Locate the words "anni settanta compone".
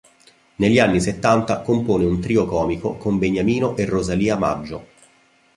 0.79-2.05